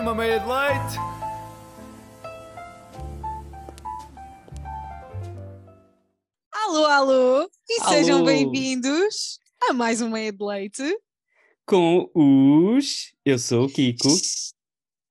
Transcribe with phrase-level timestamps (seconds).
[0.00, 0.96] Uma meia de leite.
[6.52, 8.26] Alô, alô, e sejam Alô.
[8.26, 9.38] bem-vindos
[9.68, 10.82] a mais um Meia de Leite.
[11.66, 13.12] com os.
[13.24, 14.08] Eu sou o Kiko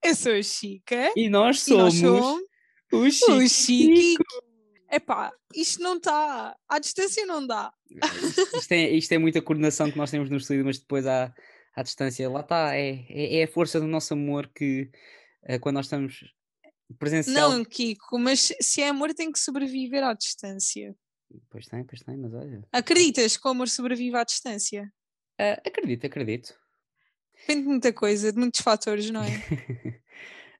[0.04, 2.42] Eu sou a Chica e nós e nós somos somos
[2.92, 3.96] os o Chico.
[3.96, 4.24] Chico.
[4.92, 7.74] Epá, isto não está, à distância não dá.
[8.56, 11.34] Isto é, isto é muita coordenação que nós temos no estúdio, mas depois à,
[11.78, 14.90] à distância, lá está, é, é, é a força do nosso amor que
[15.44, 16.34] eh, quando nós estamos
[16.98, 17.52] presencial.
[17.52, 20.96] Não, Kiko, mas se é amor tem que sobreviver à distância.
[21.52, 22.64] Pois tem, pois tem, mas olha.
[22.72, 24.92] Acreditas que o amor sobrevive à distância?
[25.40, 26.56] ah, acredito, acredito.
[27.42, 29.28] Depende de muita coisa, de muitos fatores, não é?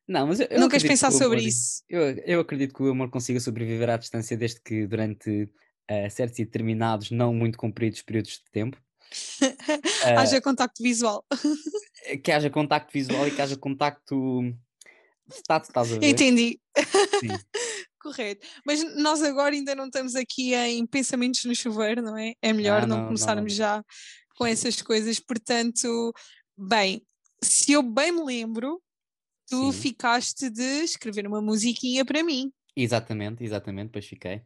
[0.08, 1.84] Não, mas eu, eu não queres pensar que sobre amor- isso?
[1.90, 5.52] Eu, eu acredito que o amor consiga sobreviver à distância desde que durante
[5.86, 8.82] ah, certos e determinados, não muito compridos períodos de tempo,
[10.06, 11.26] Ah, Haja contacto visual.
[12.24, 14.42] que haja contacto visual e que haja contacto
[15.48, 16.06] tato, estás a ver?
[16.08, 16.60] Entendi.
[17.20, 17.28] Sim.
[18.02, 18.48] Correto.
[18.66, 22.34] Mas nós agora ainda não estamos aqui em pensamentos no chuveiro, não é?
[22.42, 23.58] É melhor Ah, não, não, não, começarmos não.
[23.58, 23.84] já
[24.36, 25.20] com essas coisas.
[25.20, 26.14] Portanto,
[26.58, 27.02] bem,
[27.44, 28.82] se eu bem me lembro,
[29.50, 29.82] tu Sim.
[29.82, 32.52] ficaste de escrever uma musiquinha para mim.
[32.76, 34.42] Exatamente, exatamente, depois fiquei.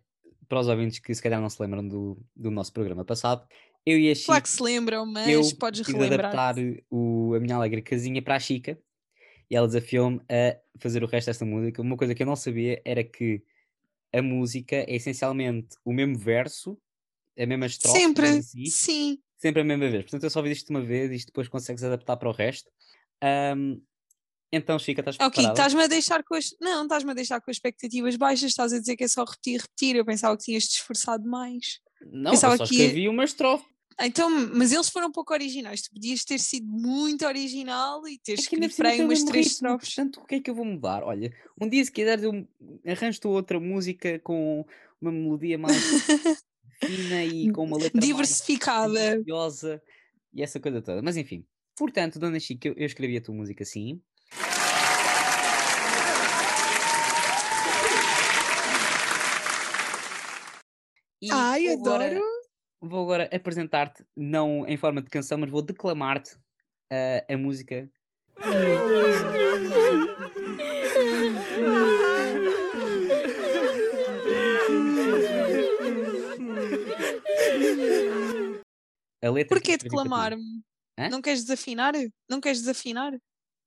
[0.48, 3.46] Para os ouvintes que se calhar não se lembram do, do nosso programa passado,
[3.86, 6.34] eu e a Chica, Claro que se lembram, mas eu podes relembrar.
[6.36, 6.56] adaptar
[6.90, 8.78] o, a minha alegre casinha para a Chica
[9.50, 11.82] e ela desafiou-me a fazer o resto desta música.
[11.82, 13.44] Uma coisa que eu não sabia era que
[14.14, 16.78] a música é essencialmente o mesmo verso,
[17.38, 19.20] a mesma estrofe, Sempre, assim, sim.
[19.38, 20.04] sempre a mesma vez.
[20.04, 22.70] Portanto, eu só vi isto uma vez e depois consegues adaptar para o resto.
[23.22, 23.82] Ahm,
[24.54, 25.54] então, Chica, estás Ok, preparada?
[25.54, 26.50] estás-me a deixar com as.
[26.60, 29.62] Não, estás-me a deixar com as expectativas baixas, estás a dizer que é só repetir,
[29.62, 29.96] repetir.
[29.96, 31.80] Eu pensava que tinhas te esforçado mais.
[32.12, 33.66] Não, pensava eu só que escrevi uma estrofe.
[34.04, 35.82] Então, mas eles foram um pouco originais.
[35.82, 39.94] Tu podias ter sido muito original e ter É escrito para aí umas três estrofes.
[39.94, 41.04] Portanto, o que é que eu vou mudar?
[41.04, 42.48] Olha, um dia se quiseres eu
[42.86, 44.66] arranjo-te outra música com
[45.02, 45.76] uma melodia mais
[46.84, 49.14] fina e com uma letra Diversificada.
[49.14, 49.82] ambiciosa
[50.34, 51.02] e essa coisa toda.
[51.02, 51.46] Mas enfim,
[51.76, 54.02] portanto, Dona Chica, eu, eu escrevi a tua música assim.
[61.22, 62.41] E Ai, agora- adoro.
[62.82, 66.36] Vou agora apresentar-te, não em forma de canção, mas vou declamar-te
[66.92, 67.88] ah, a música
[79.24, 80.62] A letra Porquê declamar-me?
[81.10, 81.94] Não queres desafinar?
[82.30, 83.14] Não queres desafinar?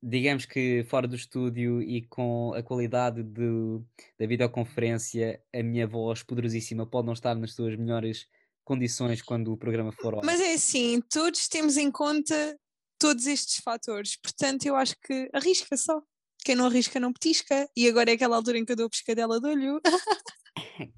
[0.03, 3.85] Digamos que fora do estúdio e com a qualidade do-
[4.19, 8.29] da videoconferência, a minha voz poderosíssima pode não estar nas suas melhores
[8.65, 10.25] condições quando o programa for ao.
[10.25, 12.59] Mas é assim, todos temos em conta
[12.99, 14.17] todos estes fatores.
[14.17, 16.03] Portanto, eu acho que arrisca só.
[16.45, 17.69] Quem não arrisca não petisca.
[17.77, 19.81] E agora é aquela altura em que eu dou a pescadela de olho.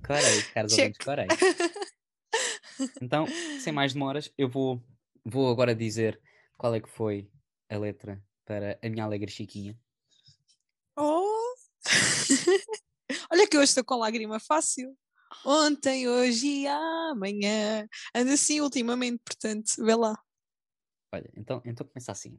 [0.06, 1.26] Corei, caros ouvintes, corei.
[3.00, 3.26] Então,
[3.60, 4.82] sem mais demoras, eu vou,
[5.24, 6.20] vou agora dizer
[6.58, 7.30] qual é que foi
[7.68, 9.76] a letra para a minha alegre Chiquinha.
[10.96, 11.54] Oh!
[13.30, 14.96] Olha que hoje estou com lágrima fácil.
[15.44, 17.86] Ontem, hoje e amanhã.
[18.14, 20.16] Ando assim ultimamente, portanto, vê lá.
[21.12, 22.38] Olha, então, então começa assim.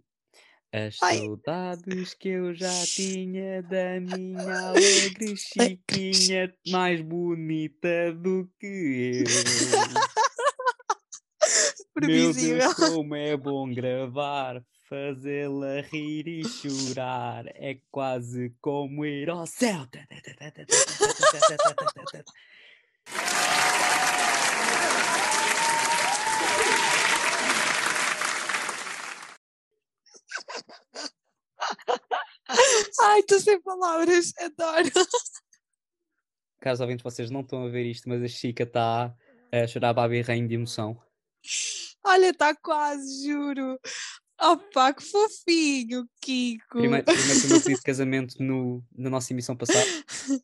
[0.72, 1.20] As Ai.
[1.20, 10.18] saudades que eu já tinha da minha alegre Chiquinha, mais bonita do que eu.
[12.02, 12.58] Meu Previsível.
[12.59, 17.46] Deus, como é bom gravar, fazê-la rir e chorar.
[17.48, 19.88] É quase como ir ao céu.
[33.01, 34.89] Ai, estou sem palavras, adoro.
[36.59, 39.13] Caros ouvintes, vocês não estão a ver isto, mas a Chica está
[39.51, 41.01] a chorar babi rainho de emoção.
[42.04, 43.80] Olha, está quase, juro.
[44.39, 46.77] Opa, que fofinho, Kiko.
[46.77, 49.86] Primeiro, primeiro foi o meu pedido de casamento no, na nossa emissão passada.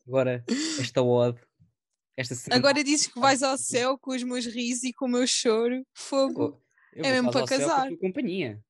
[0.06, 0.44] Agora,
[0.80, 1.40] esta ode,
[2.16, 2.34] esta.
[2.54, 5.84] Agora dizes que vais ao céu com os meus risos e com o meu choro.
[5.92, 6.60] Fogo.
[6.94, 7.88] Eu é mesmo para com a casar.
[7.88, 8.60] tua companhia.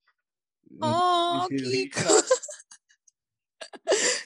[0.82, 1.46] Oh.
[1.48, 2.00] Kiko.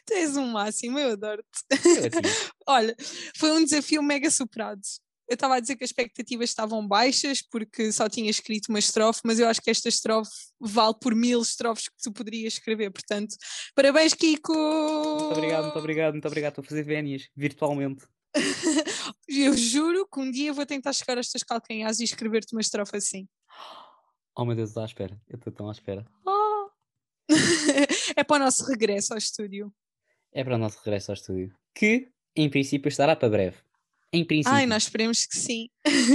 [0.06, 1.65] Tu és um máximo, eu adoro-te.
[1.73, 2.11] Assim,
[2.67, 2.97] Olha,
[3.37, 4.81] foi um desafio mega superado.
[5.29, 9.20] Eu estava a dizer que as expectativas estavam baixas porque só tinha escrito uma estrofe,
[9.25, 12.91] mas eu acho que esta estrofe vale por mil estrofes que tu poderias escrever.
[12.91, 13.37] Portanto,
[13.75, 14.55] parabéns, Kiko!
[14.55, 16.53] Muito obrigado, muito obrigado, muito obrigado.
[16.53, 18.06] Estou a fazer vénias virtualmente.
[19.29, 22.97] Eu juro que um dia vou tentar chegar aos teus calcanhares e escrever-te uma estrofe
[22.97, 23.29] assim.
[24.37, 25.21] Oh meu Deus, estou à espera.
[25.29, 26.07] Eu estou tão à espera.
[28.17, 29.73] É para o nosso regresso ao estúdio.
[30.33, 31.55] É para o nosso regresso ao estúdio.
[31.75, 33.57] Que, em princípio, estará para breve.
[34.13, 34.57] Em princípio.
[34.57, 35.69] Ai, nós esperemos que sim.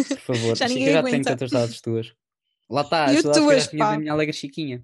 [0.08, 1.12] Por favor, Já ninguém já aguenta.
[1.12, 2.14] tenho tantas saudades tuas.
[2.70, 3.92] Lá está, as tuas, pá?
[3.92, 4.84] da minha alegre Chiquinha.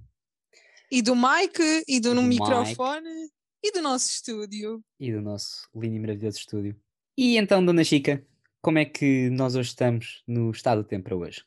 [0.91, 3.29] E do Mike, e do, E no do microfone,
[3.63, 4.83] e do nosso estúdio.
[4.99, 6.79] E do nosso lindo e maravilhoso estúdio.
[7.21, 8.25] E então, Dona Chica,
[8.61, 11.43] como é que nós hoje estamos no estado do tempo para hoje?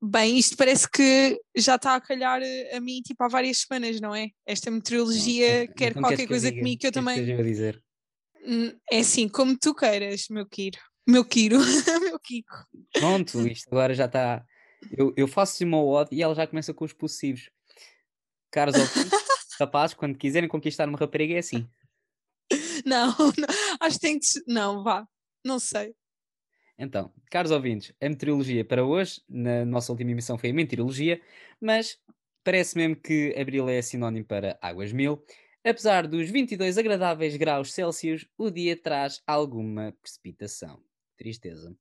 [0.00, 4.00] Bem, isto parece que já está a calhar eh, a mim tipo há várias semanas,
[4.00, 4.28] não é?
[4.46, 6.60] Esta meteorologia Então, quer então qualquer queres coisa diga?
[6.60, 7.20] comigo que eu Queres também.
[7.20, 7.82] esteja a dizer?
[8.46, 10.78] Hum, É assim, como tu queiras, meu Quiro.
[11.04, 11.58] Meu Quiro,
[12.02, 12.54] meu Kiko.
[12.92, 14.44] Pronto, isto agora já está.
[14.96, 17.50] Eu, eu faço uma ode e ela já começa com os possíveis.
[18.52, 19.18] Caros ouvintes,
[19.58, 21.66] rapazes, quando quiserem conquistar uma rapariga é assim.
[22.84, 23.48] Não, não,
[23.84, 24.26] acho que tem que.
[24.46, 25.06] Não, vá,
[25.44, 25.94] não sei.
[26.78, 31.20] Então, caros ouvintes, a meteorologia para hoje, na nossa última emissão foi a meteorologia,
[31.60, 31.98] mas
[32.42, 35.24] parece mesmo que abril é sinónimo para águas mil.
[35.62, 40.82] Apesar dos 22 agradáveis graus Celsius, o dia traz alguma precipitação.
[41.16, 41.74] Tristeza.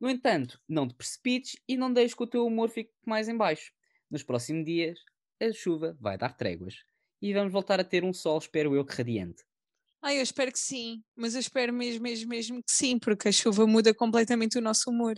[0.00, 3.36] No entanto, não te precipites e não deixes que o teu humor fique mais em
[3.36, 3.72] baixo.
[4.10, 4.98] Nos próximos dias,
[5.40, 6.84] a chuva vai dar tréguas.
[7.20, 9.44] E vamos voltar a ter um sol, espero eu, que radiante.
[10.04, 13.32] Ai, eu espero que sim, mas eu espero mesmo, mesmo, mesmo que sim, porque a
[13.32, 15.14] chuva muda completamente o nosso humor.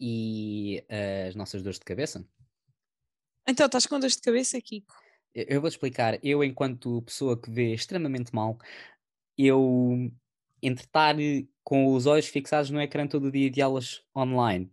[0.00, 2.26] E eh, as nossas dores de cabeça?
[3.46, 4.92] Então, estás com dores de cabeça, Kiko?
[5.32, 6.18] Eu eu vou explicar.
[6.24, 8.58] Eu, enquanto pessoa que vê extremamente mal,
[9.38, 10.10] eu
[10.60, 11.14] entre estar
[11.62, 14.70] com os olhos fixados no ecrã todo o dia de aulas online,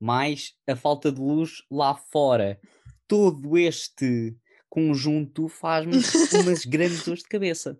[0.00, 2.60] mais a falta de luz lá fora,
[3.06, 4.36] todo este
[4.68, 5.92] conjunto faz-me
[6.42, 7.78] umas grandes dores de cabeça.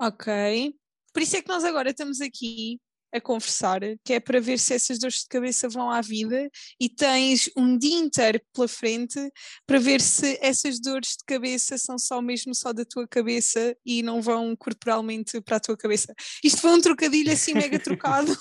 [0.00, 0.74] Ok.
[1.12, 2.80] Por isso é que nós agora estamos aqui
[3.12, 6.48] a conversar, que é para ver se essas dores de cabeça vão à vida
[6.80, 9.18] e tens um dia inteiro pela frente
[9.66, 14.00] para ver se essas dores de cabeça são só mesmo só da tua cabeça e
[14.00, 16.14] não vão corporalmente para a tua cabeça.
[16.44, 18.32] Isto foi um trocadilho assim mega trocado,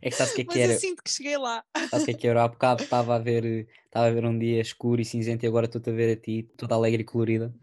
[0.00, 0.72] É que sabes o que é mas que era?
[0.72, 1.62] eu sinto que cheguei lá.
[1.90, 2.44] Sabes o que é que era?
[2.44, 5.66] Há bocado estava a ver, estava a ver um dia escuro e cinzento e agora
[5.66, 7.54] estou-te a ver a ti, toda alegre e colorida.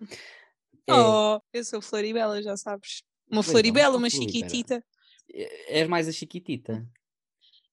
[0.87, 3.01] É, Oh, eu sou Floribela, já sabes.
[3.29, 4.49] Uma Pois não, Floribela, uma uma Floribela.
[4.49, 4.83] chiquitita.
[5.33, 6.87] é- és mais a chiquitita.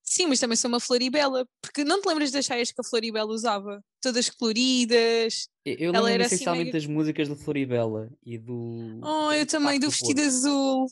[0.03, 3.31] Sim, mas também sou uma Floribela, porque não te lembras das saias que a Floribela
[3.33, 3.83] usava?
[4.01, 5.49] Todas coloridas.
[5.65, 9.01] Eu- lembro era assim essencialmente mega- das músicas do Floribela e do.
[9.03, 10.27] Oh, eu também, do do vestido Porto.
[10.27, 10.87] azul.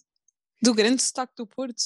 [0.62, 1.82] Do grande sotaque do Porto.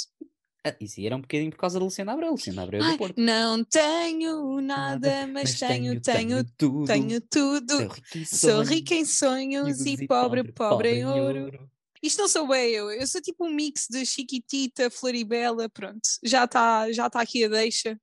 [0.66, 2.32] Ah, isso era um bocadinho por causa da Luciana Abreu.
[2.32, 3.18] Luciana Abreu é do Ai, Porto.
[3.20, 6.86] não tenho nada, mas, tenho, tenho, tudo.
[6.86, 7.90] tenho tudo.
[8.26, 11.70] Sou rica em sonhos, rica em sonhos e pobre, pobre em ouro.
[12.04, 16.00] Isto não sou bem eu, eu sou tipo um mix de Chiquitita, Floribela, pronto.
[16.22, 17.98] Já está já tá aqui a deixa.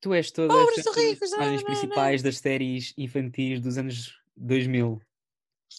[0.00, 1.64] Tu és toda Pobres as personagens não, não, não.
[1.64, 5.00] principais das séries infantis dos anos 2000.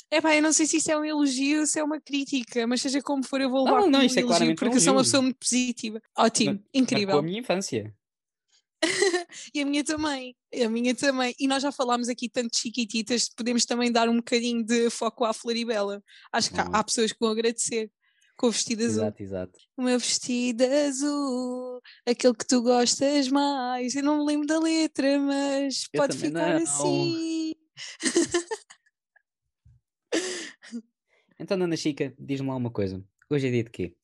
[0.09, 2.67] É pá, eu não sei se isso é um elogio ou se é uma crítica,
[2.67, 4.59] mas seja como for, eu vou Não, levar não, isto é um elogio, claramente um
[4.59, 5.11] porque eu sou uma elogio.
[5.11, 6.01] pessoa muito positiva.
[6.17, 7.17] Ótimo, incrível.
[7.17, 7.95] a minha infância.
[9.53, 11.33] E a minha também, a minha também.
[11.39, 15.25] E nós já falámos aqui tanto de chiquititas, podemos também dar um bocadinho de foco
[15.25, 16.03] à Floribela.
[16.31, 17.91] Acho que há, há pessoas que vão agradecer
[18.37, 19.03] com o vestido azul.
[19.03, 19.59] Exato, exato.
[19.77, 23.95] O meu vestido azul, aquele que tu gostas mais.
[23.95, 26.63] Eu não me lembro da letra, mas Eu pode ficar não.
[26.63, 27.53] assim.
[31.39, 33.03] Então, Dona Chica, diz-me lá uma coisa.
[33.27, 33.95] Hoje é dia de quê?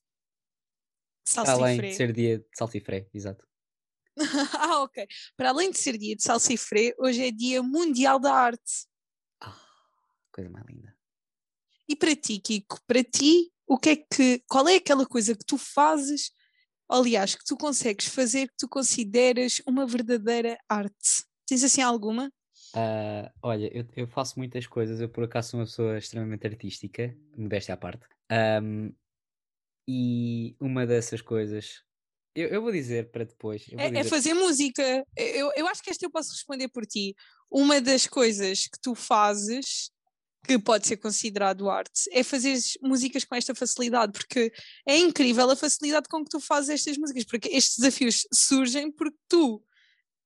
[1.36, 1.90] Para além Salsifré.
[1.90, 3.47] de ser dia de salsifré, exato.
[4.60, 5.08] ah, ok.
[5.36, 8.88] Para além de ser dia de salsifré, hoje é dia mundial da arte.
[9.42, 9.60] Ah,
[10.32, 10.96] coisa mais linda.
[11.88, 15.46] E para ti, Kiko, para ti, o que é que, qual é aquela coisa que
[15.46, 16.32] tu fazes,
[16.90, 21.26] aliás, que tu consegues fazer, que tu consideras uma verdadeira arte?
[21.46, 22.32] Tens assim alguma?
[22.76, 25.00] Ah, olha, eu, eu faço muitas coisas.
[25.00, 28.06] Eu, por acaso, sou uma pessoa extremamente artística, modéstia à parte.
[28.30, 28.92] Ahm,
[29.88, 31.84] e uma dessas coisas,
[32.38, 33.66] eu, eu vou dizer para depois.
[33.78, 35.06] É, é fazer música.
[35.16, 37.16] Eu, eu acho que esta eu posso responder por ti.
[37.50, 39.90] Uma das coisas que tu fazes,
[40.46, 44.52] que pode ser considerado arte, é fazer músicas com esta facilidade, porque
[44.88, 49.18] é incrível a facilidade com que tu fazes estas músicas, porque estes desafios surgem porque
[49.28, 49.64] tu,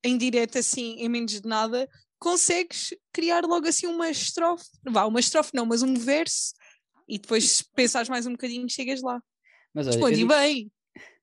[0.03, 1.88] em direto assim, em menos de nada,
[2.20, 6.53] consegues criar logo assim uma estrofe, vá, uma estrofe não, mas um verso,
[7.08, 9.20] e depois se pensares mais um bocadinho chegas lá.
[9.74, 10.72] Mas olha, Respondi digo- bem.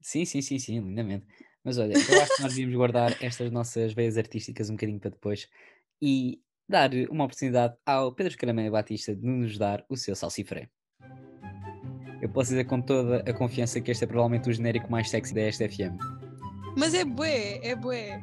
[0.00, 1.26] Sim, sim, sim, sim, lindamente.
[1.64, 5.10] Mas olha, eu acho que nós devíamos guardar estas nossas veias artísticas um bocadinho para
[5.10, 5.48] depois
[6.00, 10.68] e dar uma oportunidade ao Pedro Escaramé Batista de nos dar o seu salsifré.
[12.20, 15.34] Eu posso dizer com toda a confiança que este é provavelmente o genérico mais sexy
[15.34, 15.96] da STFM.
[16.76, 18.20] Mas é bué, é bué.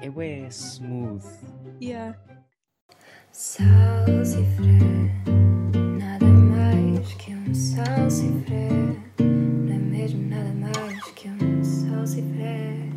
[0.00, 1.24] É bué smooth.
[1.80, 2.18] Yeah.
[3.32, 4.78] Salsifré,
[5.98, 6.26] nada
[7.54, 8.54] salsifré.
[8.54, 9.03] Não é
[12.04, 12.92] salsifré.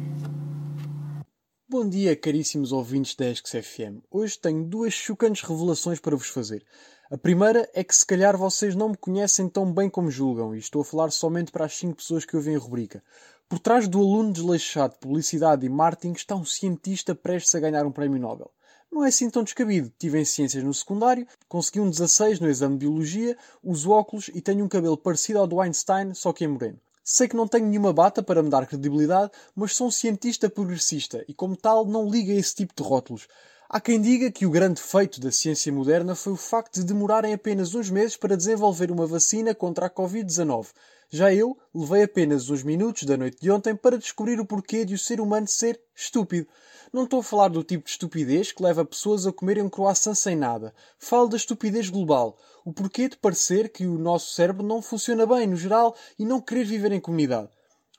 [1.69, 4.03] Bom dia, caríssimos ouvintes da ESCS FM.
[4.11, 6.65] Hoje tenho duas chocantes revelações para vos fazer.
[7.09, 10.59] A primeira é que se calhar vocês não me conhecem tão bem como julgam, e
[10.59, 13.01] estou a falar somente para as 5 pessoas que ouvem a rubrica.
[13.47, 17.85] Por trás do aluno desleixado de publicidade e marketing está um cientista prestes a ganhar
[17.85, 18.51] um prémio Nobel.
[18.91, 19.91] Não é assim tão descabido.
[19.97, 24.41] Tive em ciências no secundário, consegui um 16 no exame de biologia, uso óculos e
[24.41, 26.79] tenho um cabelo parecido ao do Einstein, só que é moreno.
[27.09, 31.23] Sei que não tenho nenhuma bata para me dar credibilidade, mas sou um cientista progressista
[31.25, 33.29] e, como tal, não ligo a esse tipo de rótulos.
[33.69, 37.33] Há quem diga que o grande feito da ciência moderna foi o facto de demorarem
[37.33, 40.67] apenas uns meses para desenvolver uma vacina contra a Covid-19.
[41.09, 44.95] Já eu levei apenas uns minutos da noite de ontem para descobrir o porquê de
[44.95, 46.45] o ser humano ser estúpido.
[46.93, 50.15] Não estou a falar do tipo de estupidez que leva pessoas a comerem um croissant
[50.15, 50.73] sem nada.
[50.97, 52.37] Falo da estupidez global.
[52.63, 56.39] O porquê de parecer que o nosso cérebro não funciona bem, no geral, e não
[56.39, 57.49] querer viver em comunidade.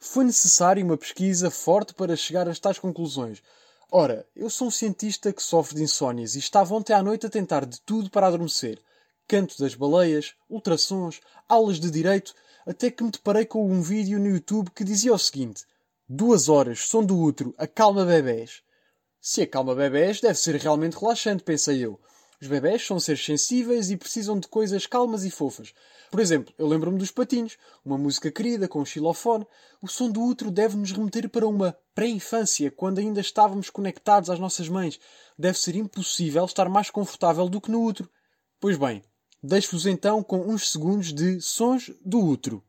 [0.01, 3.43] Foi necessária uma pesquisa forte para chegar a tais conclusões.
[3.91, 7.31] Ora, eu sou um cientista que sofre de insónias e estava ontem à noite a
[7.31, 8.81] tentar de tudo para adormecer.
[9.27, 12.35] Canto das baleias, ultrassons, aulas de direito,
[12.67, 15.65] até que me deparei com um vídeo no YouTube que dizia o seguinte:
[16.09, 18.63] Duas horas, som do útero, acalma bebés.
[19.21, 22.01] Se acalma bebés, deve ser realmente relaxante, pensei eu.
[22.41, 25.75] Os bebés são seres sensíveis e precisam de coisas calmas e fofas.
[26.09, 29.45] Por exemplo, eu lembro-me dos patinhos, uma música querida com um xilofone.
[29.83, 34.39] O som do útero deve nos remeter para uma pré-infância, quando ainda estávamos conectados às
[34.39, 35.01] nossas mães.
[35.37, 38.09] Deve ser impossível estar mais confortável do que no útero.
[38.61, 39.03] Pois bem,
[39.43, 42.63] deixo-vos então com uns segundos de sons do útero.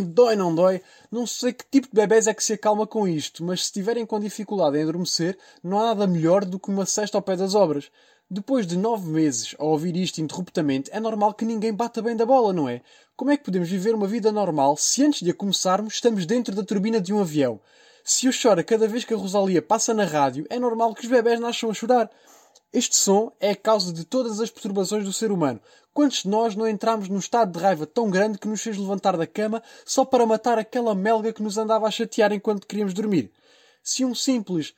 [0.00, 0.80] Dói, não dói?
[1.10, 4.06] Não sei que tipo de bebés é que se acalma com isto, mas se estiverem
[4.06, 7.54] com dificuldade em adormecer, não há nada melhor do que uma cesta ao pé das
[7.54, 7.90] obras.
[8.30, 12.24] Depois de nove meses a ouvir isto interruptamente, é normal que ninguém bata bem da
[12.24, 12.80] bola, não é?
[13.16, 16.54] Como é que podemos viver uma vida normal se antes de a começarmos estamos dentro
[16.54, 17.60] da turbina de um avião?
[18.04, 21.10] Se eu choro cada vez que a Rosalia passa na rádio, é normal que os
[21.10, 22.10] bebés nasçam a chorar.
[22.72, 25.60] Este som é a causa de todas as perturbações do ser humano.
[25.92, 29.16] Quantos de nós não entramos num estado de raiva tão grande que nos fez levantar
[29.16, 33.32] da cama só para matar aquela melga que nos andava a chatear enquanto queríamos dormir?
[33.82, 34.72] Se um simples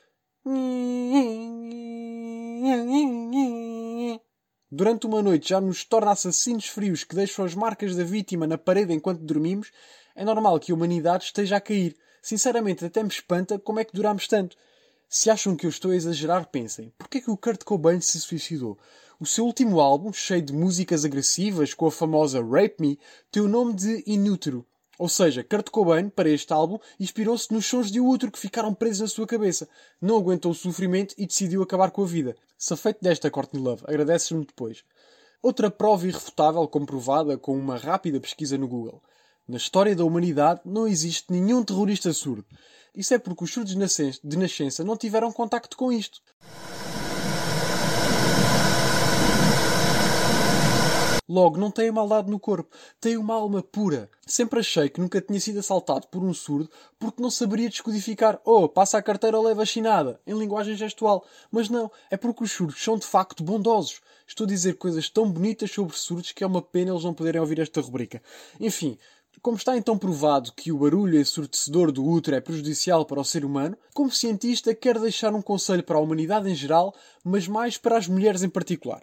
[4.70, 8.56] durante uma noite já nos torna assassinos frios que deixam as marcas da vítima na
[8.56, 9.70] parede enquanto dormimos,
[10.16, 11.94] é normal que a humanidade esteja a cair.
[12.22, 14.56] Sinceramente, até me espanta como é que duramos tanto.
[15.14, 16.90] Se acham que eu estou a exagerar, pensem.
[16.96, 18.78] Porquê é que o Kurt Cobain se suicidou?
[19.20, 22.98] O seu último álbum, cheio de músicas agressivas, com a famosa Rape Me,
[23.30, 24.64] tem o nome de Inútero.
[24.98, 29.00] Ou seja, Kurt Cobain, para este álbum, inspirou-se nos sons de útero que ficaram presos
[29.02, 29.68] na sua cabeça.
[30.00, 32.34] Não aguentou o sofrimento e decidiu acabar com a vida.
[32.56, 33.82] Safeito desta, Courtney Love.
[33.86, 34.82] Agradeces-me depois.
[35.42, 39.02] Outra prova irrefutável comprovada com uma rápida pesquisa no Google.
[39.46, 42.46] Na história da humanidade não existe nenhum terrorista surdo.
[42.94, 43.74] Isso é porque os surdos
[44.22, 46.20] de nascença não tiveram contacto com isto.
[51.26, 54.10] Logo, não tem maldade no corpo, tem uma alma pura.
[54.26, 56.68] Sempre achei que nunca tinha sido assaltado por um surdo
[56.98, 61.24] porque não saberia descodificar oh, passa a carteira ou leva a chinada, em linguagem gestual.
[61.50, 64.02] Mas não, é porque os surdos são de facto bondosos.
[64.26, 67.40] Estou a dizer coisas tão bonitas sobre surdos que é uma pena eles não poderem
[67.40, 68.20] ouvir esta rubrica.
[68.60, 68.98] Enfim,
[69.42, 73.44] como está então provado que o barulho ensurdecedor do útero é prejudicial para o ser
[73.44, 76.94] humano, como cientista quero deixar um conselho para a humanidade em geral,
[77.24, 79.02] mas mais para as mulheres em particular.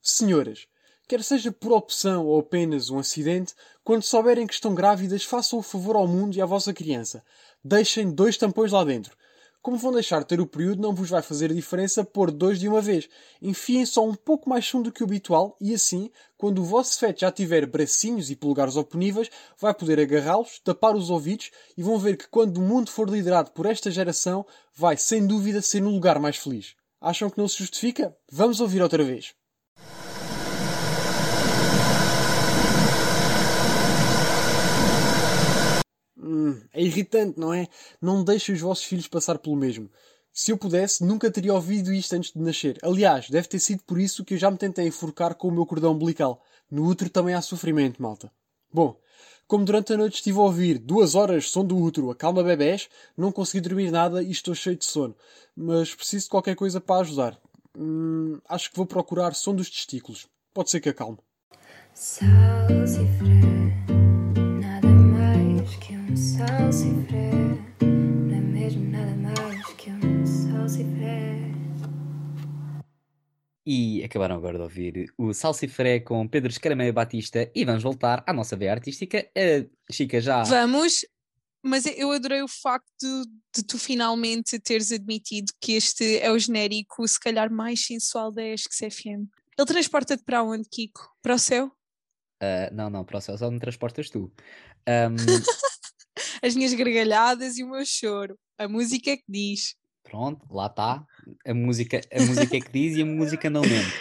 [0.00, 0.68] Senhoras,
[1.08, 5.62] quer seja por opção ou apenas um acidente, quando souberem que estão grávidas, façam o
[5.62, 7.24] favor ao mundo e à vossa criança.
[7.64, 9.16] Deixem dois tampões lá dentro.
[9.60, 12.68] Como vão deixar de ter o período, não vos vai fazer diferença pôr dois de
[12.68, 13.08] uma vez.
[13.42, 16.98] Enfiem só um pouco mais fundo do que o habitual e assim, quando o vosso
[16.98, 21.98] feto já tiver bracinhos e polegares oponíveis, vai poder agarrá-los, tapar os ouvidos e vão
[21.98, 25.90] ver que quando o mundo for liderado por esta geração, vai sem dúvida ser no
[25.90, 26.74] lugar mais feliz.
[27.00, 28.16] Acham que não se justifica?
[28.30, 29.34] Vamos ouvir outra vez.
[36.20, 37.68] Hum, é irritante, não é?
[38.00, 39.88] Não deixem os vossos filhos passar pelo mesmo.
[40.32, 42.78] Se eu pudesse, nunca teria ouvido isto antes de nascer.
[42.82, 45.66] Aliás, deve ter sido por isso que eu já me tentei enforcar com o meu
[45.66, 46.42] cordão umbilical.
[46.70, 48.30] No útero também há sofrimento, malta.
[48.72, 49.00] Bom,
[49.46, 53.32] como durante a noite estive a ouvir duas horas som do útero, acalma bebés, não
[53.32, 55.16] consegui dormir nada e estou cheio de sono.
[55.56, 57.40] Mas preciso de qualquer coisa para ajudar.
[57.76, 60.28] Hum, acho que vou procurar som dos testículos.
[60.52, 61.18] Pode ser que acalme.
[61.94, 63.38] Salsifré.
[63.87, 63.87] Não
[74.04, 78.56] acabaram agora de ouvir o Salsifré com Pedro Escarameia Batista e vamos voltar à nossa
[78.56, 79.28] veia artística.
[79.36, 80.42] A Chica já.
[80.44, 81.04] Vamos,
[81.62, 87.06] mas eu adorei o facto de, tu finalmente teres admitido que este é o genérico,
[87.06, 89.26] se calhar, mais sensual da ESC-FM.
[89.58, 91.10] Ele transporta-te para onde, Kiko?
[91.20, 91.72] Para o céu?
[92.40, 94.32] Ah, não, não, para o céu só me transportas tu.
[94.86, 95.16] Ahm,
[96.42, 98.38] As minhas gargalhadas e o meu choro.
[98.56, 99.74] A música é que diz.
[100.02, 101.04] pronto, lá está.
[101.46, 103.94] A música, a música é que diz e a música não mente.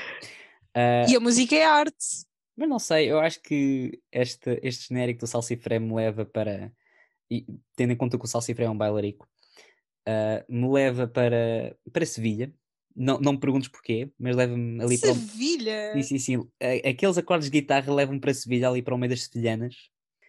[0.74, 2.26] Ah, E a música é arte.
[2.56, 6.72] Mas não sei, eu acho que este, este genérico do Salsifré me leva para.
[7.30, 9.28] E, tendo em conta que o Salsifré é um bailarico,
[10.08, 12.54] ah, me leva para, para Sevilha.
[12.96, 15.12] Não, não me perguntes porquê, mas leva-me ali para.
[15.12, 15.92] o- Sevilha!
[15.94, 16.52] Sim, sim, sim.
[16.90, 19.76] Aqueles acordes de guitarra levam-me para Sevilha, ali para o meio das sevilhanas.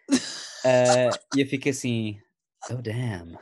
[0.64, 2.20] Ah, e eu fico assim.
[2.70, 3.38] Oh, damn.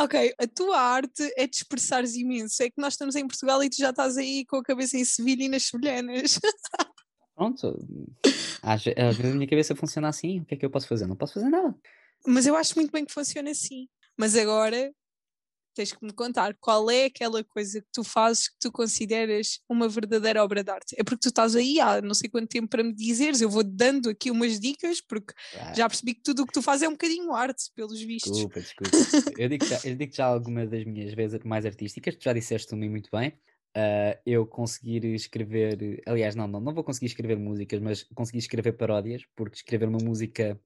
[0.00, 2.62] Ok, a tua arte é de expressares imenso.
[2.62, 5.04] É que nós estamos em Portugal e tu já estás aí com a cabeça em
[5.04, 6.38] Sevilha e nas sevilhanas.
[7.34, 7.76] Pronto.
[8.62, 10.40] Às vezes a minha cabeça funciona assim.
[10.40, 11.06] O que é que eu posso fazer?
[11.06, 11.74] Não posso fazer nada.
[12.24, 13.88] Mas eu acho muito bem que funciona assim.
[14.16, 14.92] Mas agora
[15.78, 19.88] tens que me contar qual é aquela coisa que tu fazes que tu consideras uma
[19.88, 20.96] verdadeira obra de arte.
[20.98, 23.62] É porque tu estás aí há não sei quanto tempo para me dizeres, eu vou
[23.62, 26.88] dando aqui umas dicas, porque Ah, já percebi que tudo o que tu fazes é
[26.88, 28.32] um bocadinho arte, pelos vistos.
[28.32, 28.90] Desculpa, desculpa.
[29.38, 32.66] Eu digo já, eu digo já algumas das minhas vezes mais artísticas, tu já disseste
[32.66, 33.38] também muito bem.
[33.72, 38.72] Ah, eu conseguir escrever, aliás, não, não, não vou conseguir escrever músicas, mas conseguir escrever
[38.72, 40.60] paródias, porque escrever uma música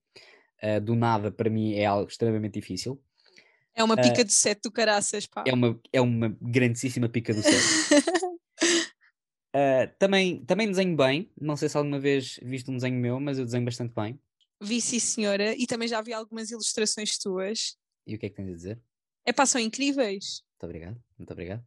[0.62, 2.98] ah, do nada para mim é algo extremamente difícil.
[3.74, 5.44] É uma Ah, pica de sete do caraças, pá.
[5.46, 7.52] É uma, é uma grandíssima pica do céu.
[9.54, 13.38] Ah, também, também desenho bem, não sei se alguma vez viste um desenho meu, mas
[13.38, 14.18] eu desenho bastante bem.
[14.62, 17.76] Vi sim, senhora, e também já vi algumas ilustrações tuas.
[18.06, 18.80] E o que é que tens a dizer?
[19.26, 20.42] É pá, são incríveis.
[20.52, 21.64] Muito obrigado, muito obrigado.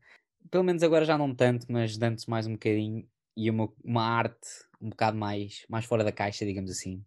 [0.50, 3.08] Pelo menos agora já não tanto, mas antes mais um bocadinho.
[3.38, 4.48] E uma, uma arte
[4.82, 7.04] um bocado mais, mais fora da caixa, digamos assim.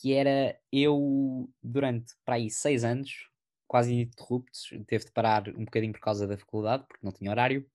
[0.00, 3.28] Que era eu, durante para aí seis anos,
[3.72, 7.66] quase ininterruptos, teve de parar um bocadinho por causa da faculdade, porque não tinha horário.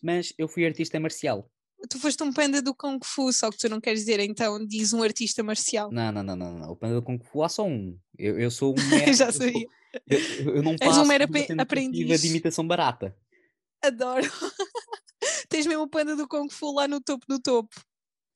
[0.00, 1.50] Mas eu fui artista marcial.
[1.90, 4.92] Tu foste um panda do Kung Fu, só que tu não queres dizer, então diz
[4.92, 5.90] um artista marcial.
[5.90, 6.70] Não, não, não, não, não.
[6.70, 7.98] O Panda do Kung Fu há só um.
[8.16, 9.12] Eu, eu sou um mero.
[9.12, 9.66] Já eu sou- sabia.
[10.06, 12.20] Eu, eu não um passo mero ape- tentativa aprendiz.
[12.22, 13.16] de imitação barata.
[13.82, 14.22] Adoro.
[15.48, 17.74] Tens mesmo o panda do Kung Fu lá no topo do topo.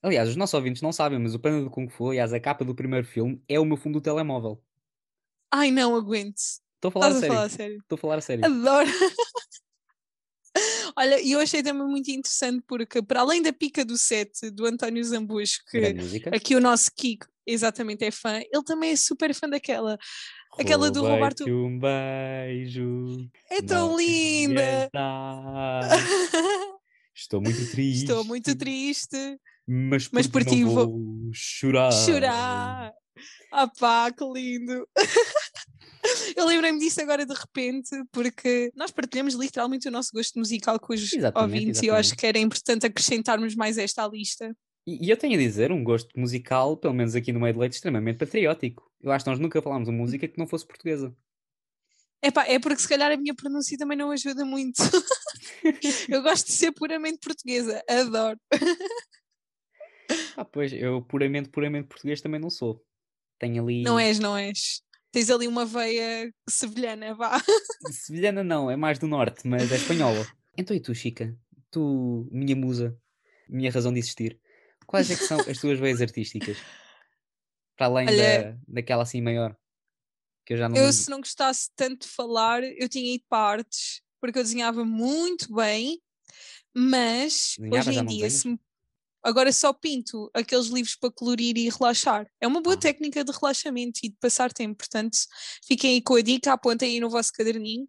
[0.03, 2.64] Aliás, os nossos ouvintes não sabem, mas o Panda do Kung Fu, aliás, a capa
[2.64, 4.61] do primeiro filme é o meu fundo do telemóvel.
[5.53, 6.40] Ai, não aguento.
[6.77, 7.51] Estou a falar a Estás a sério.
[7.57, 7.79] sério.
[7.83, 8.45] Estou a falar a sério.
[8.45, 8.91] Adoro.
[10.97, 14.65] Olha, e eu achei também muito interessante porque, para além da pica do set do
[14.65, 15.95] António Zambujo, que
[16.33, 19.99] aqui o nosso Kiko exatamente é fã, ele também é super fã daquela.
[20.59, 23.29] aquela do Roberto- um beijo.
[23.51, 24.91] É tão não linda!
[27.15, 28.03] Estou muito triste.
[28.03, 29.39] Estou muito triste.
[29.67, 31.91] Mas por, mas ti por ti vou, vou chorar.
[31.93, 32.93] Chorar!
[33.53, 34.89] Ah pá, que lindo!
[36.37, 40.92] Eu lembrei-me disso agora de repente, porque nós partilhamos literalmente o nosso gosto musical com
[40.92, 42.20] os Exatamente, ouvintes e eu acho exatamente.
[42.20, 44.57] que era importante acrescentarmos mais esta à lista.
[44.87, 47.59] E, e eu tenho a dizer, um gosto musical, pelo menos aqui no meio de
[47.59, 48.88] leite, extremamente patriótico.
[49.00, 51.14] Eu acho que nós nunca falámos uma música que não fosse portuguesa.
[52.22, 54.79] Epá, é porque se calhar a minha pronúncia também não ajuda muito.
[56.09, 58.38] eu gosto de ser puramente portuguesa, adoro.
[60.37, 62.85] Ah, pois, eu puramente, puramente português também não sou.
[63.38, 63.83] Tenho ali.
[63.83, 64.83] Não és, não és.
[65.16, 67.42] Tens ali uma veia sevilhana, vá.
[67.90, 70.26] Sevilhana não, é mais do norte, mas é espanhola.
[70.59, 71.35] Então e tu, Chica?
[71.70, 72.94] Tu, minha musa,
[73.48, 74.38] minha razão de existir.
[74.87, 76.59] Quais é que são as tuas veias artísticas?
[77.79, 79.57] Para além Olha- da, daquela assim maior.
[80.44, 80.96] Que eu já não Eu, lembro.
[80.98, 85.55] se não gostasse tanto de falar, eu tinha ido para artes, porque eu desenhava muito
[85.55, 85.98] bem,
[86.74, 88.59] mas Desenhava, hoje em dia, se me-
[89.27, 92.27] agora só pinto aqueles livros para colorir e relaxar.
[92.41, 92.79] É uma boa Ah.
[92.81, 95.17] técnica de relaxamento e de passar tempo, portanto,
[95.67, 97.89] fiquem aí com a dica, apontem aí no vosso caderninho.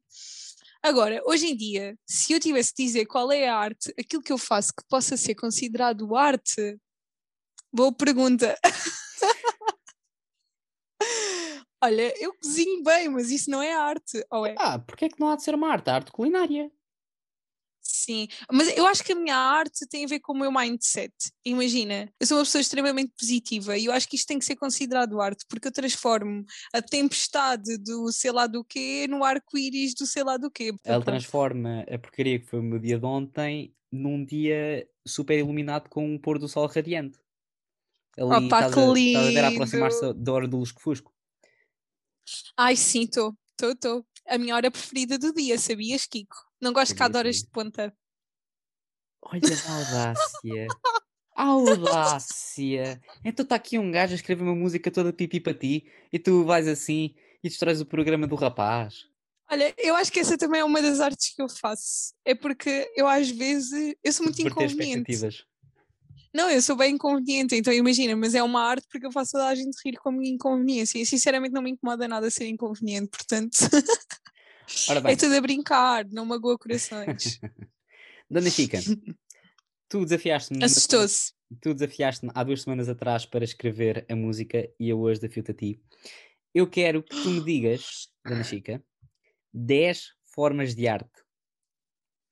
[0.84, 4.32] Agora, hoje em dia, se eu tivesse de dizer qual é a arte, aquilo que
[4.32, 6.78] eu faço que possa ser considerado arte,
[7.73, 8.56] boa pergunta.
[11.84, 14.56] Olha, eu cozinho bem, mas isso não é arte, ou é?
[14.58, 15.89] Ah, porque é que não há de ser uma arte?
[15.89, 16.71] A arte culinária.
[17.89, 21.13] Sim, mas eu acho que a minha arte tem a ver com o meu mindset.
[21.45, 24.58] Imagina, eu sou uma pessoa extremamente positiva e eu acho que isto tem que ser
[24.58, 30.06] considerado arte, porque eu transformo a tempestade do sei lá do quê no arco-íris do
[30.06, 30.73] sei lá do quê.
[30.73, 35.88] Portanto, transforma a porcaria que foi o meu dia de ontem num dia super iluminado
[35.88, 37.17] com um pôr do sol radiante.
[38.17, 39.63] Ali Opa, estás, que a, estás a ver a lindo!
[39.63, 41.13] aproximar-se da hora do lusco-fusco.
[42.58, 44.06] Ai, sim, estou, estou, estou.
[44.28, 46.46] A minha hora preferida do dia, sabias, Kiko?
[46.62, 47.32] Não gosto horas sabia.
[47.32, 47.93] de ponta.
[49.22, 50.67] Olha a audácia.
[51.36, 53.02] A audácia.
[53.24, 56.43] Então está aqui um gajo a escrever uma música toda pipi para ti e tu
[56.43, 59.06] vais assim e destróis o programa do rapaz.
[59.50, 62.13] Olha, eu acho que essa também é uma das artes que eu faço.
[62.26, 65.46] É porque eu às vezes eu sou muito Subverter inconveniente.
[66.34, 69.48] Não, eu sou bem inconveniente, então imagina, mas é uma arte porque eu faço toda
[69.48, 71.00] a gente rir com a minha inconveniência.
[71.00, 73.58] E sinceramente não me incomoda nada ser inconveniente, portanto
[75.06, 77.39] é tudo a brincar, não magoa corações.
[78.30, 78.80] Dona Chica,
[79.88, 81.34] tu desafiaste-me Assustou-se.
[81.62, 85.53] tu desafiaste-me há duas semanas atrás para escrever a música e eu hoje desafio-te a
[85.53, 85.82] ti.
[86.53, 88.84] Eu quero que tu me digas, Dona Chica,
[89.53, 91.23] 10 formas de arte.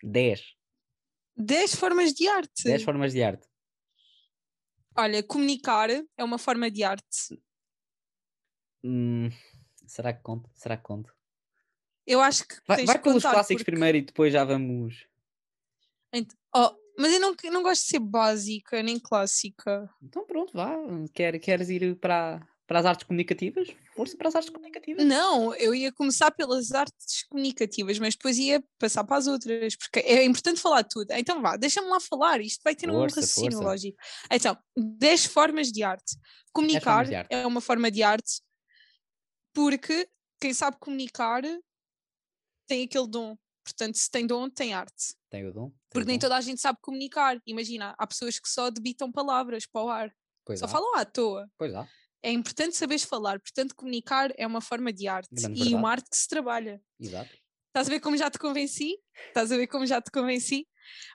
[0.03, 0.55] 10.
[1.37, 2.63] 10 formas de arte.
[2.63, 3.47] 10 formas de arte.
[4.97, 7.39] Olha, comunicar é uma forma de arte.
[8.83, 9.29] Hum,
[9.85, 10.49] será que conta?
[10.53, 11.13] Será que conta?
[12.05, 15.05] Eu acho que Vai, vai pelos clássicos porque- primeiro e depois já vamos.
[16.13, 19.89] Ent- Oh, mas eu não, eu não gosto de ser básica nem clássica.
[20.01, 20.73] Então pronto, vá.
[21.13, 23.67] Quer, queres ir para, para as artes comunicativas?
[23.93, 25.03] Força para as artes comunicativas.
[25.05, 29.99] Não, eu ia começar pelas artes comunicativas, mas depois ia passar para as outras, porque
[29.99, 31.11] é importante falar tudo.
[31.11, 33.67] Então vá, deixa-me lá falar, isto vai ter um Força, raciocínio força.
[33.67, 33.97] lógico.
[34.31, 36.15] Então, 10 formas de arte.
[36.53, 37.33] Comunicar de arte.
[37.33, 38.41] é uma forma de arte,
[39.53, 40.07] porque
[40.39, 41.41] quem sabe comunicar
[42.67, 43.37] tem aquele dom.
[43.63, 45.15] Portanto, se tem dom, tem arte.
[45.29, 45.69] Tem o dom.
[45.69, 46.21] tem o Porque nem dom.
[46.21, 47.41] toda a gente sabe comunicar.
[47.47, 51.03] Imagina, há pessoas que só debitam palavras para o ar, Pois só há, falam à
[51.05, 51.49] toa.
[51.57, 51.87] Pois há.
[52.21, 55.75] É importante saberes falar, portanto, comunicar é uma forma de arte Grande e verdade.
[55.75, 56.81] uma arte que se trabalha.
[56.99, 57.29] Exato.
[57.67, 58.97] Estás a ver como já te convenci?
[59.27, 60.67] Estás a ver como já te convenci?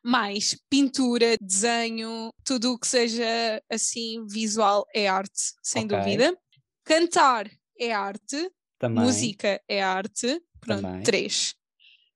[0.05, 5.97] Mais pintura, desenho, tudo o que seja assim visual é arte, sem Ok.
[5.97, 6.37] dúvida.
[6.85, 9.05] Cantar é arte, Também.
[9.05, 10.41] música é arte.
[10.61, 11.03] Pronto, Também.
[11.03, 11.55] três.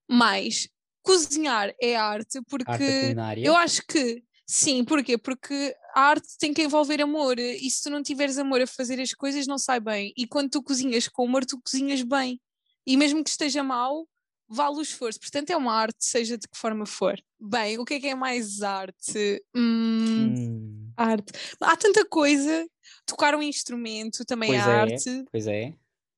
[0.09, 0.69] Mais
[1.03, 2.71] cozinhar é arte, porque
[3.17, 5.17] Arte eu acho que sim, porquê?
[5.19, 9.01] Porque a arte tem que envolver amor e se tu não tiveres amor a fazer
[9.01, 10.13] as coisas, não sai bem.
[10.17, 12.41] E quando tu cozinhas com amor, tu cozinhas bem.
[12.87, 14.07] E mesmo que esteja mal,
[14.49, 15.19] vale o esforço.
[15.21, 17.19] Portanto, é uma arte, seja de que forma for.
[17.41, 19.43] Bem, o que é que é mais arte?
[19.55, 21.33] Hum, Hum, Arte.
[21.61, 22.67] Há tanta coisa.
[23.07, 24.75] Tocar um instrumento também Pois é é.
[24.75, 25.25] arte.
[25.31, 25.75] pois é.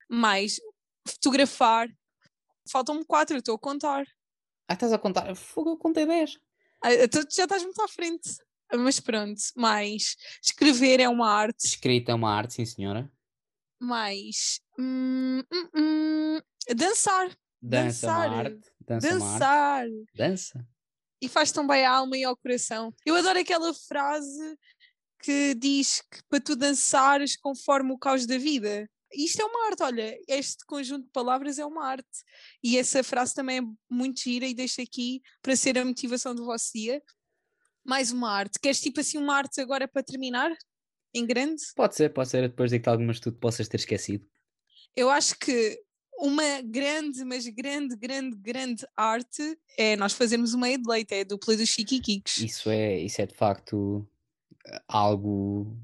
[0.09, 0.61] Mais
[1.09, 1.89] fotografar.
[2.71, 4.05] Faltam-me quatro, eu estou a contar.
[4.69, 5.35] Ah, estás a contar.
[5.37, 6.39] Fogo, eu contei 10.
[6.83, 8.31] Ah, tu já estás muito à frente.
[8.75, 11.65] Mas pronto, mais escrever é uma arte.
[11.67, 13.11] Escrita é uma arte, sim senhora.
[13.81, 16.41] Mais hum, hum, hum,
[16.75, 17.29] dançar.
[17.63, 18.47] Dança é uma Dançar.
[18.47, 18.71] arte.
[18.81, 19.39] Dança é uma arte.
[19.39, 19.87] Dançar.
[20.15, 20.69] Dança.
[21.23, 22.93] E faz tão bem à alma e ao coração.
[23.05, 24.59] Eu adoro aquela frase
[25.21, 28.89] que diz que para tu dançares conforme o caos da vida.
[29.13, 32.07] Isto é uma arte, olha, este conjunto de palavras é uma arte.
[32.63, 36.45] E essa frase também é muito gira e deixo aqui para ser a motivação do
[36.45, 37.03] vosso dia.
[37.85, 38.59] Mais uma arte.
[38.61, 40.51] Queres tipo assim uma arte agora para terminar?
[41.15, 41.63] Em grande?
[41.75, 42.49] Pode ser, pode ser.
[42.49, 44.27] Depois digo-te algumas que tu possas ter esquecido.
[44.95, 45.81] Eu acho que
[46.19, 51.21] uma grande, mas grande, grande, grande arte é nós fazermos uma meio de leite, é
[51.21, 52.39] a dupla dos chiquiquiques.
[52.39, 54.07] Isso é, isso é de facto
[54.67, 55.77] eh, algo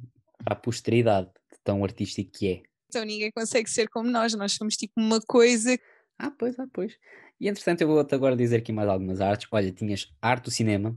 [0.44, 2.62] para a posteridade, de tão artístico que é.
[2.92, 5.78] Então ninguém consegue ser como nós, nós somos tipo uma coisa.
[6.18, 6.94] Ah, pois, ah, pois.
[7.40, 9.48] E entretanto, eu vou-te agora dizer aqui mais algumas artes.
[9.50, 10.94] Olha, tinhas arte do cinema,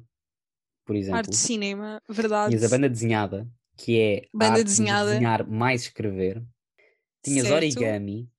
[0.85, 1.19] por exemplo.
[1.19, 2.49] Arte de cinema, verdade.
[2.49, 5.05] Tinhas a banda desenhada, que é Banda arte desenhada.
[5.05, 6.43] de desenhar mais escrever.
[7.23, 7.63] Tinhas Certo.
[7.63, 8.29] origami,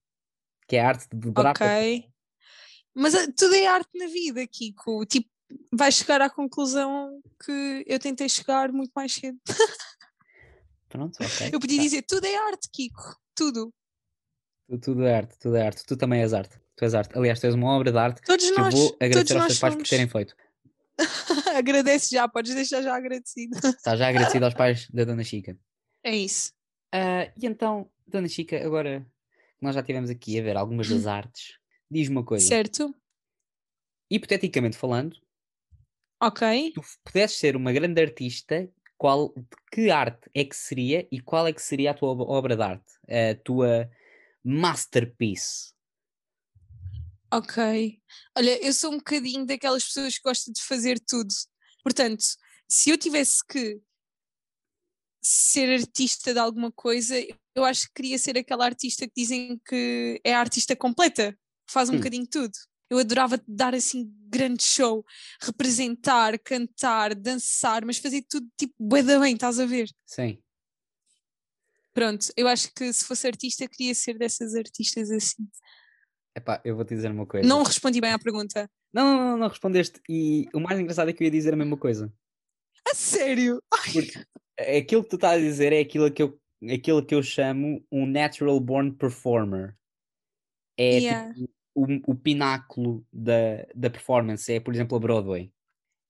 [0.69, 2.05] que é a arte de dobrar Ok.
[2.95, 5.07] Mas ah, tudo é arte na vida, Kiko.
[5.07, 5.31] Tipo,
[5.73, 9.39] vais chegar à conclusão que eu tentei chegar muito mais cedo.
[10.91, 11.51] Pronto, ok.
[11.55, 11.83] Eu podia tá.
[11.83, 13.26] dizer tudo é arte, Kiko.
[13.37, 13.73] Tudo.
[14.69, 15.85] Tu- Tudo é arte, tudo é arte.
[15.87, 16.59] Tu também és arte.
[16.75, 17.17] Tu és arte.
[17.17, 18.75] Aliás, tu és uma obra de arte Todos que nós.
[18.75, 20.35] eu vou agradecer aos teus pais por terem feito.
[21.57, 23.57] Agradece já, podes deixar já agradecido.
[23.57, 25.57] Estás já agradecido aos pais da Dona Chica.
[26.03, 26.53] É isso.
[26.93, 29.07] Ah, e então, Dona Chica, agora
[29.59, 31.59] que nós já estivemos aqui a ver algumas das artes,
[31.91, 32.47] diz-me uma coisa.
[32.47, 32.95] Certo?
[34.11, 35.17] Hipoteticamente falando,
[36.23, 36.73] Ok.
[36.75, 41.47] tu pudesses ser uma grande artista, qual, de que arte é que seria e qual
[41.47, 42.93] é que seria a tua ob- obra de arte?
[43.09, 43.91] A tua
[44.45, 45.75] masterpiece?
[47.33, 48.01] Ok.
[48.37, 51.33] Olha, eu sou um bocadinho daquelas pessoas que gostam de fazer tudo.
[51.83, 52.23] Portanto,
[52.69, 53.81] se eu tivesse que
[55.23, 57.15] ser artista de alguma coisa,
[57.55, 61.33] eu acho que queria ser aquela artista que dizem que é a artista completa,
[61.67, 61.97] que faz um Hum.
[61.99, 62.53] bocadinho de tudo.
[62.89, 65.05] Eu adorava dar assim grande show,
[65.41, 69.89] representar, cantar, dançar, mas fazer tudo tipo bué da bem, estás a ver?
[70.05, 70.41] Sim.
[71.93, 75.49] Pronto, eu acho que se fosse artista, queria ser dessas artistas assim.
[76.37, 77.49] Epá, eu vou-te dizer uma coisa.
[77.49, 78.71] Não respondi bem à pergunta.
[78.93, 80.01] Não, não, não, não respondeste.
[80.09, 82.13] E o mais engraçado é que eu ia dizer a mesma coisa.
[82.87, 83.63] A sério?
[83.73, 84.27] Ai, Porque
[84.79, 86.39] aquilo que tu estás a dizer é aquilo que eu,
[86.71, 89.75] aquilo que eu chamo um natural born performer.
[90.79, 91.33] É Yeah.
[91.33, 94.51] tipo, o, o pináculo da, da performance.
[94.51, 95.53] É, por exemplo, a Broadway.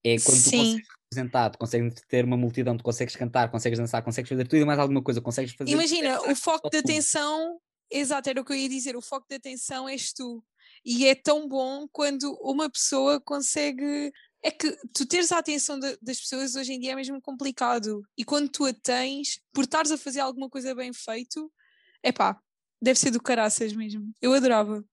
[0.05, 0.59] É quando tu Sim.
[0.59, 4.61] consegues representar, tu consegues ter uma multidão, tu consegues cantar, consegues dançar, consegues fazer tudo
[4.61, 5.73] e mais alguma coisa, consegues fazer.
[5.73, 6.85] Imagina, o foco de tu.
[6.89, 7.59] atenção,
[7.91, 10.45] exato, era o que eu ia dizer, o foco de atenção és tu.
[10.85, 14.13] E é tão bom quando uma pessoa consegue.
[14.45, 18.03] É que tu teres a atenção da- das pessoas hoje em dia é mesmo complicado.
[18.17, 21.53] E quando tu a tens, por estares a fazer alguma coisa bem feito,
[22.01, 22.41] é pá,
[22.81, 24.13] deve ser do caraças mesmo.
[24.23, 24.85] Eu adorava.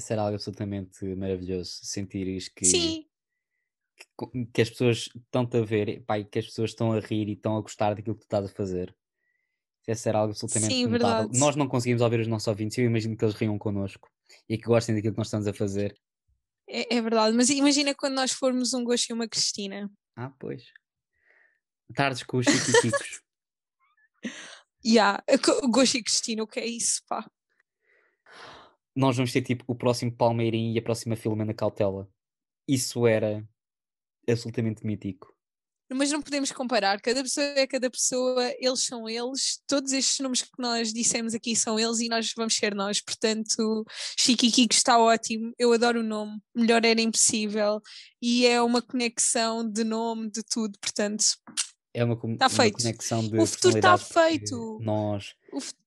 [0.00, 3.04] Ser algo absolutamente maravilhoso sentires que, Sim,
[4.16, 7.28] co- que as pessoas estão-te a ver pá, e que as pessoas estão a rir
[7.28, 8.94] e estão a gostar daquilo que tu estás a fazer.
[9.86, 11.16] Deve ser algo absolutamente Sim, notável.
[11.24, 11.38] verdade.
[11.38, 14.10] Nós não conseguimos ouvir os nossos ouvintes, eu imagino que eles riam connosco
[14.48, 15.98] e que gostem daquilo que nós estamos a fazer.
[16.68, 17.34] é, é verdade.
[17.36, 19.90] Mas imagina quando nós formos um Gosto e uma Cristina.
[20.14, 20.64] Ah, pois.
[21.94, 23.22] Tardes com os chiquiticos.
[24.84, 25.68] Ya, yeah.
[25.70, 27.26] Gosto e Cristina, o que é isso, pá?
[28.98, 32.10] Nós vamos ter tipo o próximo Palmeirim e a próxima Filomena Cautela.
[32.66, 33.48] Isso era
[34.28, 35.32] absolutamente mítico.
[35.90, 40.42] Mas não podemos comparar, cada pessoa é cada pessoa, eles são eles, todos estes nomes
[40.42, 43.86] que nós dissemos aqui são eles e nós vamos ser nós, portanto,
[44.18, 47.80] Chiquiquico está ótimo, eu adoro o nome, melhor era impossível,
[48.20, 51.24] e é uma conexão de nome, de tudo, portanto,
[51.94, 52.78] É uma, Tá uma feito.
[52.82, 54.78] conexão de O futuro tá que feito.
[54.82, 55.34] Nós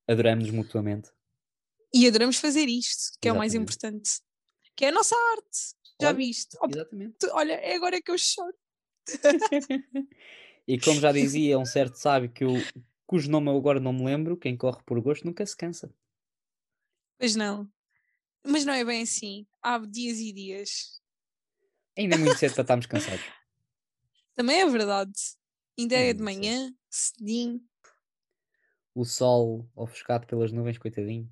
[0.07, 1.11] adoramos mutuamente.
[1.93, 3.61] E adoramos fazer isto, que é o mais Exatamente.
[3.71, 4.21] importante,
[4.75, 6.57] que é a nossa arte, já Olha, viste?
[6.61, 7.27] Oh, Exatamente.
[7.31, 8.55] Olha, é agora que eu choro.
[10.67, 12.71] e como já dizia um certo sábio que eu,
[13.05, 15.93] cujo nome eu agora não me lembro, quem corre por gosto nunca se cansa.
[17.17, 17.71] Pois não,
[18.45, 21.01] mas não é bem assim, há dias e dias.
[21.97, 23.25] Ainda é muito cedo para estarmos cansados.
[24.35, 25.13] Também é verdade.
[25.77, 27.61] Ainda é Hum, de manhã, cedinho.
[28.95, 31.29] O sol ofuscado pelas nuvens, coitadinho.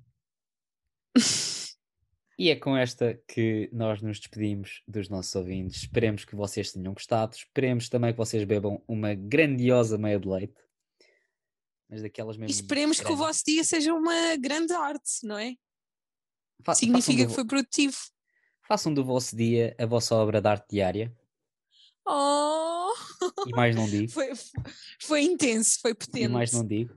[2.38, 5.82] E é com esta que nós nos despedimos dos nossos ouvintes.
[5.82, 7.34] Esperemos que vocês tenham gostado.
[7.36, 10.54] Esperemos também que vocês bebam uma grandiosa meia de leite.
[11.88, 12.54] Mas daquelas E mesmo.
[12.54, 15.54] esperemos que o vosso dia seja uma grande arte, não é?
[16.64, 17.96] Fa- Significa que foi produtivo.
[18.66, 21.14] façam do vosso dia a vossa obra de arte diária.
[22.06, 22.88] Oh!
[23.46, 24.10] E mais não digo.
[24.12, 24.30] Foi,
[25.02, 26.28] foi intenso, foi e potente.
[26.28, 26.94] mais não digo.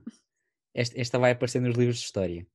[0.72, 2.46] Esta, esta vai aparecer nos livros de história.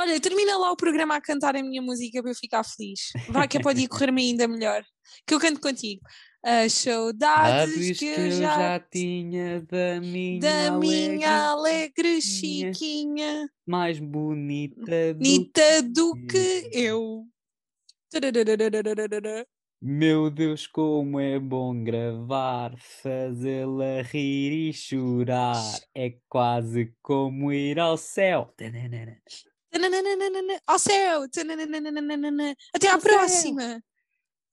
[0.00, 3.10] Olha, termina lá o programa a cantar a minha música para eu ficar feliz.
[3.28, 4.84] Vai que é pode ir correr-me ainda melhor.
[5.26, 6.00] Que eu canto contigo.
[6.40, 15.14] As saudades que eu já tinha da minha, da minha alegre, alegre chiquinha, mais bonita
[15.14, 17.26] do bonita do que que eu.
[19.80, 25.62] Meu Deus, como é bom gravar, fazê-la rir e chorar.
[25.94, 28.54] É quase como ir ao céu.
[30.66, 31.24] Ao céu!
[32.74, 33.82] Até à próxima!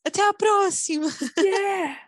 [0.05, 1.07] Até à próxima!
[1.37, 2.05] Yeah!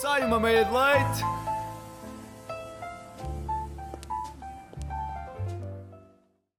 [0.00, 1.47] Sai uma meia de leite.